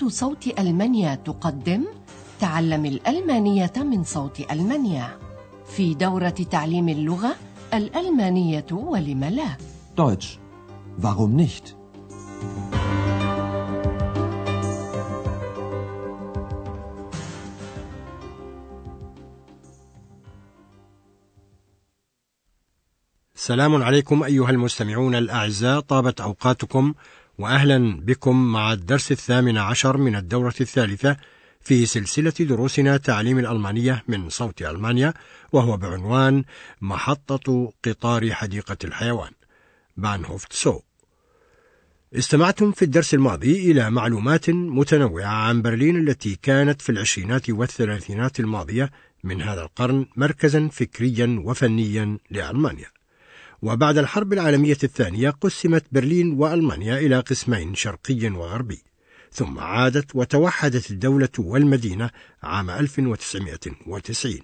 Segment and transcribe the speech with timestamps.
[0.00, 1.84] إذاعة صوت ألمانيا تقدم
[2.40, 5.18] تعلم الألمانية من صوت ألمانيا
[5.66, 7.36] في دورة تعليم اللغة
[7.74, 9.56] الألمانية ولم لا
[9.96, 10.38] Deutsch.
[11.02, 11.76] Warum nicht?
[23.34, 26.94] سلام عليكم أيها المستمعون الأعزاء طابت أوقاتكم
[27.40, 31.16] وأهلا بكم مع الدرس الثامن عشر من الدورة الثالثة
[31.60, 35.14] في سلسلة دروسنا تعليم الألمانية من صوت ألمانيا
[35.52, 36.44] وهو بعنوان
[36.80, 39.30] محطة قطار حديقة الحيوان.
[39.96, 40.80] بانهوفت سو.
[42.16, 48.90] استمعتم في الدرس الماضي إلى معلومات متنوعة عن برلين التي كانت في العشرينات والثلاثينات الماضية
[49.24, 52.99] من هذا القرن مركزا فكريا وفنيا لألمانيا.
[53.62, 58.82] وبعد الحرب العالمية الثانية قسمت برلين وألمانيا إلى قسمين شرقي وغربي
[59.32, 62.10] ثم عادت وتوحدت الدولة والمدينة
[62.42, 64.38] عام 1990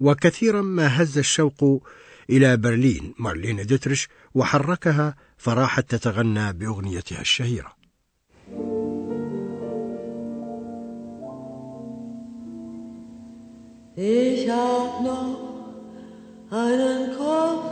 [0.00, 1.88] وكثيرا ما هز الشوق
[2.30, 7.82] إلى برلين مارلين ديتريش وحركها فراحت تتغنى بأغنيتها الشهيرة.
[13.94, 15.36] Ich hab noch
[16.50, 17.71] einen Koffer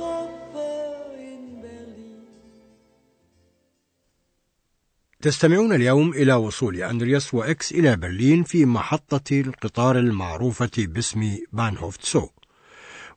[5.21, 12.27] تستمعون اليوم إلى وصول أندرياس وإكس إلى برلين في محطة القطار المعروفة باسم Bahnhof Zoo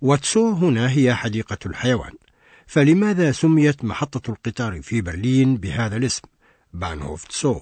[0.00, 2.12] و Zoo هنا هي حديقة الحيوان
[2.66, 6.22] فلماذا سميت محطة القطار في برلين بهذا الاسم
[6.72, 7.60] بانهوفت سو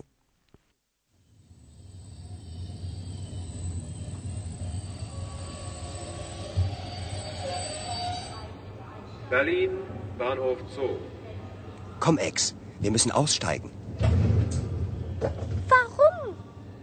[9.30, 9.70] Berlin,
[10.18, 10.98] Bahnhof Zoo.
[12.00, 13.70] Komm, Ex, wir müssen aussteigen.
[15.68, 16.34] Warum?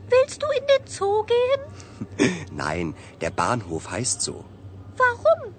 [0.09, 2.35] Willst du in den Zoo gehen?
[2.51, 4.43] Nein, der Bahnhof heißt so.
[4.97, 5.53] Warum?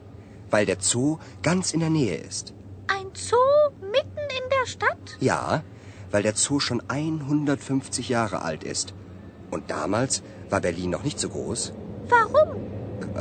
[0.51, 2.53] Weil der Zoo ganz in der Nähe ist.
[2.89, 3.37] Ein Zoo
[3.81, 5.17] mitten in der Stadt?
[5.21, 5.63] Ja,
[6.11, 8.95] weil der Zoo schon 150 Jahre alt ist.
[9.51, 11.73] Und damals war Berlin noch nicht so groß.
[12.09, 12.57] Warum?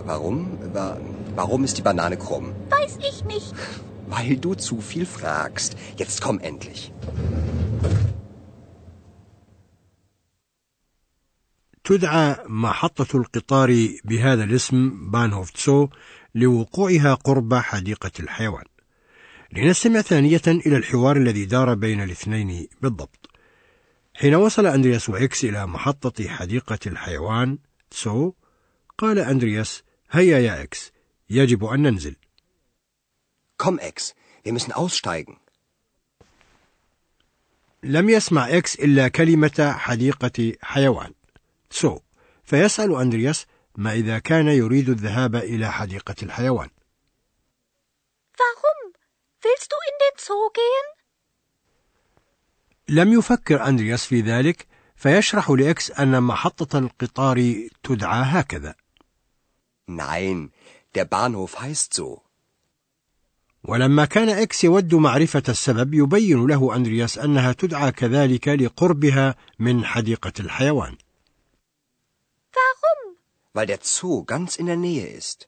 [0.05, 0.57] Warum?
[0.73, 0.97] Wa-
[1.35, 2.53] Warum ist die Banane krumm?
[2.69, 3.53] Weiß ich nicht.
[4.07, 5.75] Weil du zu viel fragst.
[5.97, 6.91] Jetzt komm endlich.
[11.89, 15.87] تدعى محطة القطار بهذا الاسم بانهوفت سو
[16.35, 18.65] لوقوعها قرب حديقة الحيوان.
[19.53, 23.29] لنستمع ثانية إلى الحوار الذي دار بين الاثنين بالضبط.
[24.13, 27.57] حين وصل أندرياس وإكس إلى محطة حديقة الحيوان
[27.91, 28.33] Zoo،
[28.97, 30.91] قال أندرياس: هيا يا إكس،
[31.29, 32.15] يجب أن ننزل.
[33.57, 35.37] Komm, Ex, wir müssen aussteigen.
[37.83, 41.13] لم يسمع إكس إلا كلمة حديقة حيوان
[41.71, 41.99] Zoo
[42.43, 43.45] فيسأل أندرياس
[43.77, 46.69] ما إذا كان يريد الذهاب إلى حديقة الحيوان
[48.39, 48.93] Warum?
[49.43, 50.99] Willst du in den Zoo gehen?
[52.89, 58.75] لم يفكر أندرياس في ذلك فيشرح لإكس أن محطة القطار تدعى هكذا
[59.87, 60.51] Nein,
[60.95, 62.21] der Bahnhof heißt so.
[63.63, 70.33] ولما كان إكس يود معرفة السبب يبين له أندرياس أنها تدعى كذلك لقربها من حديقة
[70.39, 70.97] الحيوان?
[73.53, 75.47] Weil der Zoo ganz in der Nähe ist.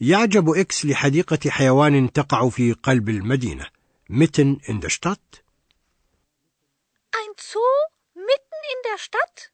[0.00, 3.66] يعجب إكس لحديقة حيوان تقع في قلب المدينة
[4.10, 5.42] mitten in der Stadt
[7.12, 7.74] Ein Zoo
[8.14, 9.52] mitten in der Stadt?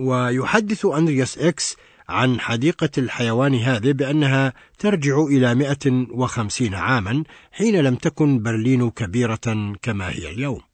[0.00, 1.76] ويحدث أندرياس إكس
[2.08, 10.10] عن حديقة الحيوان هذه بأنها ترجع إلى 150 عاما حين لم تكن برلين كبيرة كما
[10.10, 10.67] هي اليوم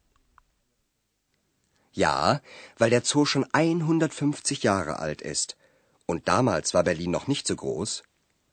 [1.95, 2.41] Ja,
[2.79, 5.57] weil der Zoo schon 150 Jahre alt ist.
[6.07, 8.03] Und damals war Berlin noch nicht so groß.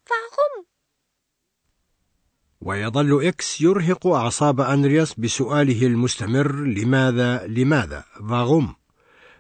[0.06, 0.66] Warum?
[2.62, 8.76] ويظل إكس يرهق أعصاب أندرياس بسؤاله المستمر لماذا لماذا فاغوم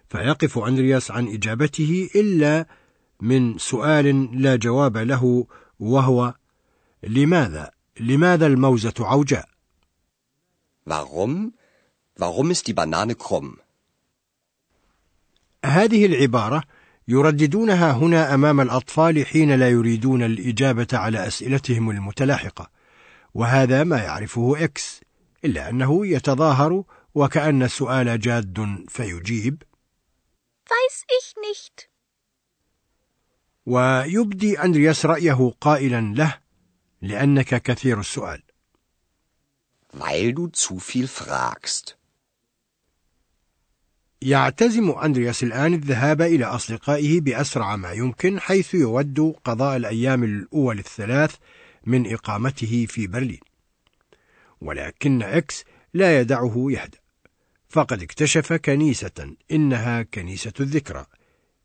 [0.09, 2.65] فيقف أندرياس عن إجابته إلا
[3.21, 5.47] من سؤال لا جواب له
[5.79, 6.33] وهو
[7.03, 9.51] لماذا لماذا الموزة عوجاء
[10.85, 11.53] Warum?
[12.17, 13.59] Warum ist die Banane krumm?
[15.65, 16.63] هذه العبارة
[17.07, 22.69] يرددونها هنا أمام الأطفال حين لا يريدون الإجابة على أسئلتهم المتلاحقة
[23.33, 25.01] وهذا ما يعرفه إكس
[25.45, 26.83] إلا أنه يتظاهر
[27.15, 29.63] وكأن السؤال جاد فيجيب
[30.71, 31.89] Weiß ich nicht.
[33.65, 36.37] ويبدي أندرياس رأيه قائلا له
[37.01, 38.41] لأنك كثير السؤال
[39.93, 42.00] Weil du zu viel fragst.
[44.23, 51.35] يعتزم أندرياس الآن الذهاب إلى أصدقائه بأسرع ما يمكن حيث يود قضاء الأيام الأول الثلاث
[51.85, 53.39] من إقامته في برلين.
[54.61, 55.63] ولكن إكس
[55.93, 56.97] لا يدعه يهدأ.
[57.69, 61.05] فقد اكتشف كنيسة إنها كنيسة الذكرى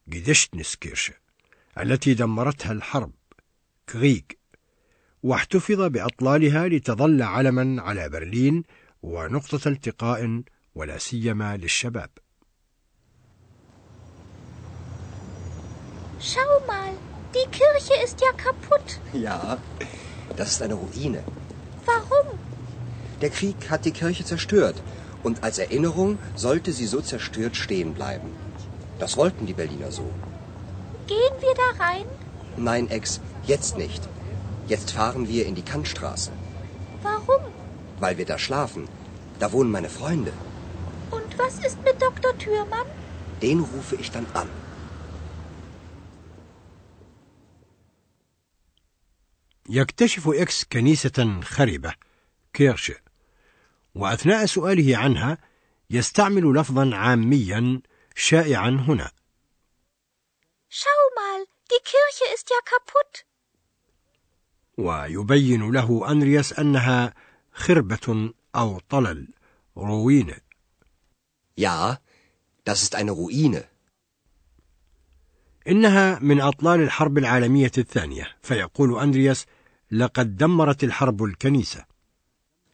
[0.08, 1.12] Gedächtniskirche
[1.79, 3.12] التي دمرتها الحرب
[3.88, 4.20] كريغ
[5.23, 8.62] واحتفظ بأطلالها لتظل علما على برلين
[9.03, 10.43] ونقطة التقاء
[10.75, 12.11] ولا سيما للشباب.
[16.20, 16.92] Schau mal,
[17.34, 18.98] die Kirche ist ja kaputt.
[19.12, 19.58] Ja,
[20.36, 21.22] das ist eine Ruine.
[21.84, 22.38] Warum?
[23.20, 24.76] Der Krieg hat die Kirche zerstört
[25.22, 28.28] und als Erinnerung sollte sie so zerstört stehen bleiben.
[28.98, 30.08] Das wollten die Berliner so.
[31.06, 32.04] Gehen wir da rein?
[32.56, 34.02] Nein, Ex, jetzt nicht.
[34.66, 36.32] Jetzt fahren wir in die Kantstraße,
[37.02, 37.42] Warum?
[38.00, 38.88] weil wir da schlafen.
[39.38, 40.32] Da wohnen meine Freunde.
[41.10, 42.36] Und was ist mit Dr.
[42.38, 42.86] Thürmann?
[43.42, 44.48] Den rufe ich dann an.
[49.68, 51.94] يكتشف إكس كنيسة خربة
[52.52, 52.92] كيرش
[53.94, 55.38] وأثناء سؤاله عنها
[55.90, 57.80] يستعمل لفظا عاميا
[58.14, 59.10] شائعا هنا
[60.68, 61.40] Schau mal,
[61.70, 63.24] die Kirche ist ja kaputt.
[64.78, 67.14] ويبين له أندرياس أنها
[67.52, 69.28] خربة أو طلل
[69.76, 70.36] روينة
[71.60, 71.98] Ja,
[72.64, 73.64] das ist eine Ruine.
[75.69, 79.46] إنها من أطلال الحرب العالمية الثانية فيقول أندرياس
[79.90, 81.84] لقد دمرت الحرب الكنيسة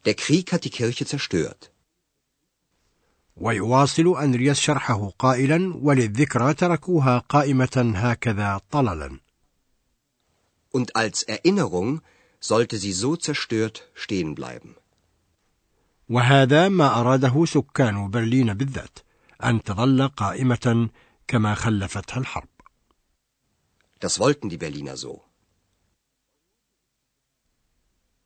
[0.04, 1.70] Der Krieg hat die Kirche zerstört.
[3.36, 9.18] ويواصل أندرياس شرحه قائلا وللذكرى تركوها قائمة هكذا طللا
[10.74, 12.00] Und als Erinnerung
[12.40, 14.74] sollte sie so zerstört stehen bleiben.
[16.08, 18.98] وهذا ما أراده سكان برلين بالذات
[19.44, 20.88] أن تظل قائمة
[21.28, 22.48] كما خلفتها الحرب
[24.00, 25.22] Das wollten die Berliner so.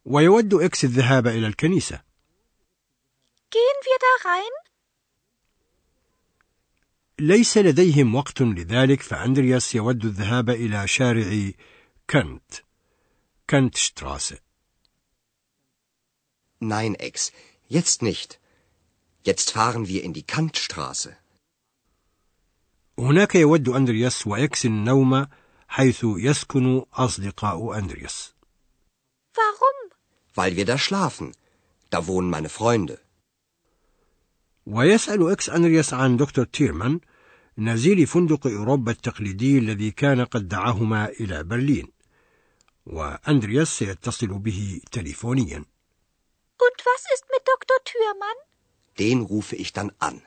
[0.06, 2.03] ويود إكس الذهاب إلى الكنيسة
[3.50, 4.67] Gehen wir da rein?
[7.19, 11.50] ليس لديهم وقت لذلك فأندرياس يود الذهاب إلى شارع
[12.10, 12.52] Kant
[13.50, 14.38] Kantstraße
[16.61, 17.32] Nein, Ex,
[17.69, 18.41] jetzt nicht.
[19.25, 21.17] Jetzt fahren wir in die Kantstraße.
[22.99, 25.26] هناك يود أندرياس وإكس النوم
[25.69, 28.32] حيث يسكن أصدقاء أندرياس
[29.37, 29.75] Warum?
[30.36, 31.28] Weil wir da schlafen.
[31.90, 32.98] Da wohnen meine Freunde.
[34.66, 37.00] ويسأل إكس أندرياس عن دكتور تيرمان
[37.58, 41.88] نزيل فندق أوروبا التقليدي الذي كان قد دعاهما إلى برلين
[42.86, 45.64] وأندرياس سيتصل به تليفونيا
[46.58, 47.78] Und was ist mit Dr.
[47.84, 48.38] Thürmann?
[48.98, 50.20] Den rufe ich dann an.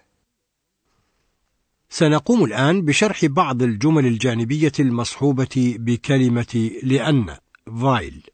[1.89, 7.37] سنقوم الآن بشرح بعض الجمل الجانبية المصحوبة بكلمة لأن
[7.81, 8.29] فايل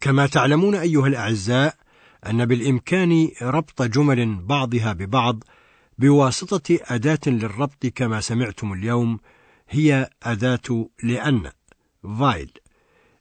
[0.00, 1.74] كما تعلمون أيها الأعزاء
[2.26, 5.44] أن بالإمكان ربط جمل بعضها ببعض
[5.98, 9.18] بواسطة أداة للربط كما سمعتم اليوم
[9.68, 11.50] هي أداة لأن
[12.18, 12.50] weil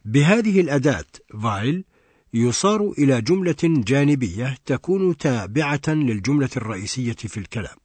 [0.06, 1.06] بهذه الأداة
[1.44, 1.84] weil
[2.34, 7.76] يصار إلى جملة جانبية تكون تابعة للجملة الرئيسية في الكلام.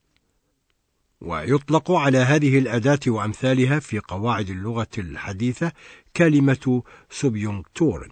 [1.21, 5.73] ويطلق على هذه الأداة وأمثالها في قواعد اللغة الحديثة
[6.17, 8.11] كلمة Subjunktoren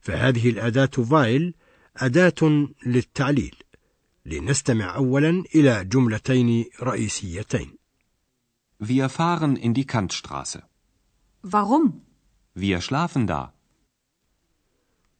[0.00, 1.54] فهذه الأداة weil
[1.96, 3.54] أداة للتعليل
[4.26, 7.80] لنستمع أولا إلى جملتين رئيسيتين
[8.82, 10.62] Wir fahren in die Kantstraße.
[11.42, 12.00] Warum?
[12.54, 13.52] Wir schlafen da.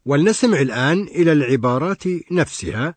[0.04, 2.94] ولنستمع الآن إلى العبارات نفسها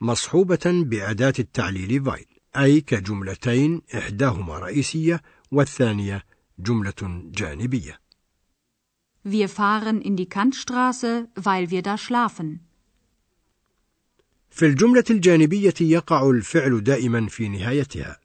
[0.00, 5.22] مصحوبة بأداة التعليل فايل أي كجملتين إحداهما رئيسية
[5.52, 6.24] والثانية
[6.58, 8.01] جملة جانبية
[9.24, 12.60] Wir fahren in die Kantstraße, weil wir da schlafen.
[14.50, 18.20] في الجملة الجانبية يقع الفعل دائما في نهايتها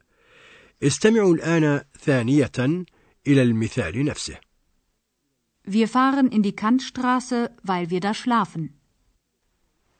[0.82, 2.52] استمعوا الآن ثانية
[3.26, 4.36] إلى المثال نفسه.
[5.66, 8.70] Wir fahren in die Kantstraße, weil wir da schlafen.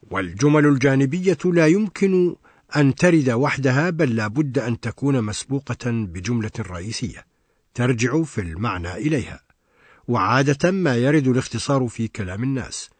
[0.02, 2.37] والجمل الجانبية لا يمكن
[2.76, 7.26] أن ترد وحدها بل لا بد أن تكون مسبوقة بجملة رئيسية
[7.75, 9.48] ترجع في المعنى إليها
[10.09, 12.91] وعادة ما يرد الاختصار في كلام الناس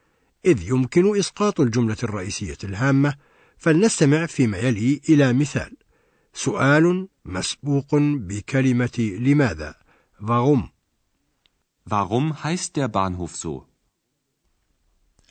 [0.45, 3.15] إذ يمكن إسقاط الجملة الرئيسية الهامة
[3.59, 5.77] فلنستمع فيما يلي إلى مثال
[6.35, 9.75] سؤال مسبوق بكلمة لماذا
[10.21, 10.71] warum
[11.91, 13.67] Warum heißt der Bahnhof so?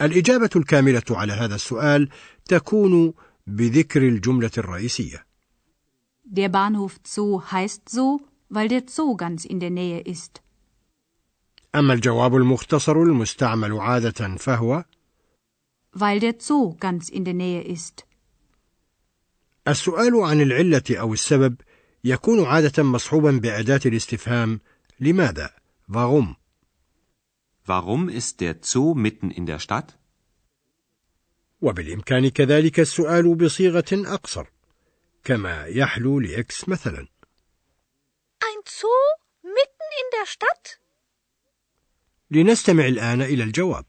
[0.02, 2.10] الإجابة الكاملة على هذا السؤال
[2.46, 3.14] تكون
[3.48, 5.26] بذكر الجملة الرئيسية.
[6.24, 8.20] Der Bahnhof Zoo heißt so,
[8.50, 10.42] weil der Zoo ganz in der Nähe ist.
[11.80, 14.84] أما الجواب المختصر المستعمل عادة فهو
[15.96, 18.06] weil der Zoo ganz in der Nähe ist.
[19.68, 21.56] السؤال عن العلة أو السبب
[22.04, 24.60] يكون عادة مصحوبا بأداة الاستفهام
[25.00, 25.50] لماذا؟
[25.90, 26.36] warum؟
[27.66, 29.98] Warum ist der Zoo mitten in der Stadt?
[31.62, 34.46] وبالإمكان كذلك السؤال بصيغة أقصر
[35.24, 37.08] كما يحلو لإكس مثلا
[38.44, 39.04] Ein Zoo
[39.44, 40.80] mitten in der Stadt?
[42.32, 43.86] لنستمع الآن إلى الجواب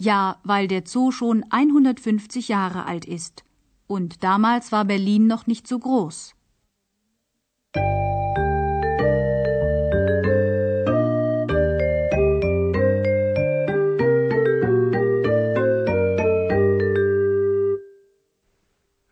[0.00, 3.44] Ja, weil der Zoo schon 150 Jahre alt ist.
[3.88, 6.34] Und damals war Berlin noch nicht so groß.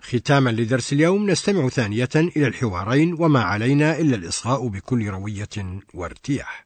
[0.00, 6.65] ختاما لدرس اليوم نستمع ثانية إلى الحوارين وما علينا إلا الإصغاء بكل روية وارتياح.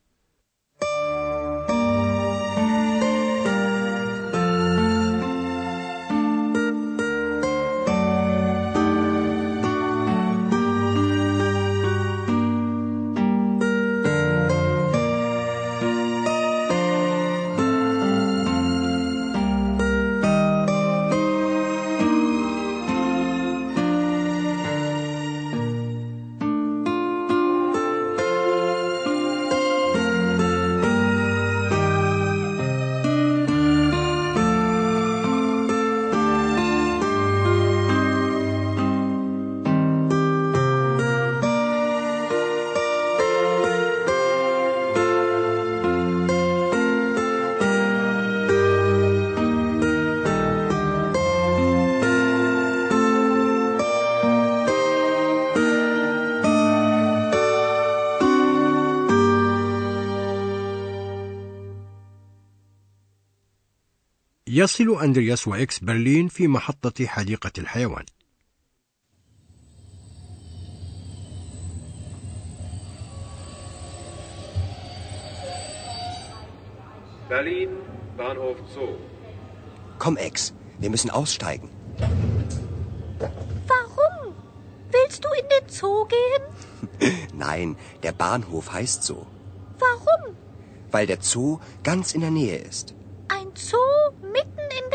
[64.60, 68.06] يصل أندرياس وإكس برلين في محطة حديقة الحيوان
[77.30, 77.70] Berlin,
[78.18, 78.98] Bahnhof Zoo.
[80.00, 81.70] Komm, Ex, wir müssen aussteigen.
[83.68, 84.36] Warum?
[84.92, 86.44] Willst du in den Zoo gehen?
[87.34, 89.26] Nein, der Bahnhof heißt so.
[89.80, 90.36] Warum?
[90.92, 92.94] Weil der Zoo ganz in der Nähe ist.
[93.28, 94.19] Ein Zoo mitten in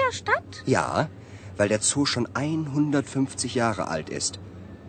[0.05, 0.63] der Stadt?
[0.67, 1.09] Ja,
[1.57, 4.39] weil der Zoo schon 150 Jahre alt ist.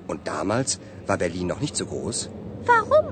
[0.07, 2.29] Und damals war Berlin noch nicht so groß.
[2.65, 3.07] Warum?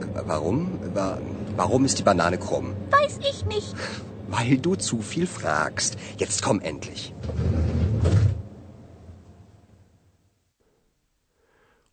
[0.00, 0.78] Äh, Warum?
[0.94, 1.18] Wa-
[1.56, 2.74] Warum ist die Banane krumm?
[2.90, 3.74] Weiß ich nicht.
[4.28, 5.96] Weil du zu viel fragst.
[6.18, 7.12] Jetzt komm endlich.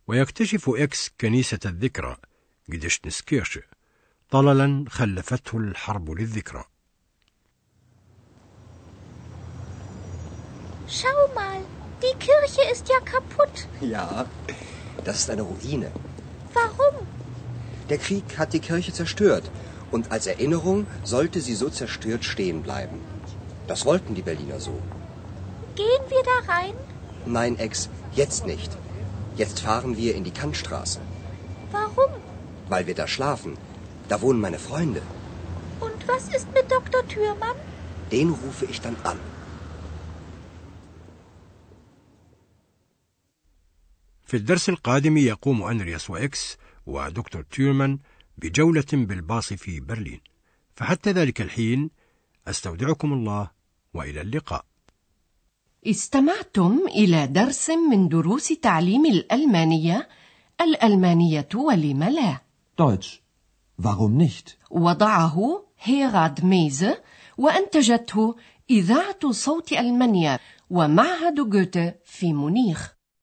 [0.07, 2.17] ويكتشف إكس كنيسة الذكرى
[2.69, 3.59] جدشتنسكيرش
[4.29, 6.63] طللا خلفته الحرب للذكرى
[10.88, 11.58] Schau mal,
[12.02, 13.66] die Kirche ist ja kaputt.
[13.80, 14.26] Ja,
[15.04, 15.90] das ist eine Ruine.
[16.54, 17.06] Warum?
[17.88, 19.50] Der Krieg hat die Kirche zerstört.
[19.90, 23.00] Und als Erinnerung sollte sie so zerstört stehen bleiben.
[23.68, 24.78] Das wollten die Berliner so.
[25.76, 26.74] Gehen wir da rein?
[27.24, 28.76] Nein, Ex, jetzt nicht.
[29.36, 31.00] Jetzt fahren wir in die Kantstraße.
[31.70, 32.12] Warum?
[32.68, 33.56] Weil wir da schlafen.
[34.08, 35.02] Da wohnen meine Freunde.
[35.80, 37.06] Und was ist mit Dr.
[37.06, 37.56] Thürmann?
[38.10, 39.18] Den rufe ich dann an.
[44.26, 46.56] في الدرس القادم يقوم أندرياس وإكس
[46.86, 47.98] ودكتور تيرمان
[48.38, 50.20] بجولة بالباص في برلين
[50.74, 51.90] فحتى ذلك الحين
[52.48, 53.50] أستودعكم الله
[53.94, 54.64] وإلى اللقاء
[55.86, 60.08] استمعتم إلى درس من دروس تعليم الألمانية
[60.60, 62.40] الألمانية ولم لا
[62.82, 63.20] Deutsch.
[63.82, 64.56] Warum nicht?
[64.70, 67.02] وضعه هيراد ميزه
[67.38, 68.36] وأنتجته
[68.70, 70.38] إذاعة صوت ألمانيا
[70.70, 72.95] ومعهد جوته في مونيخ